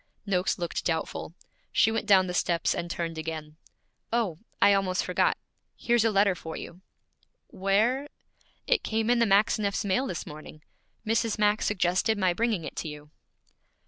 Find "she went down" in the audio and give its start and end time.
1.71-2.25